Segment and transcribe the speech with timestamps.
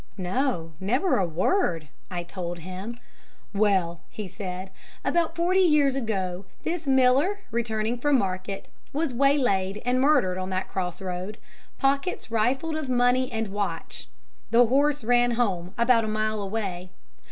[0.17, 2.99] "'"No, never a word," I told him.
[3.53, 4.71] "'"Well," he said,
[5.05, 10.67] "about forty years ago this miller, returning from market, was waylaid and murdered on that
[10.67, 11.37] cross road,
[11.77, 14.07] pockets rifled of money and watch.
[14.49, 16.89] The horse ran home, about a mile away.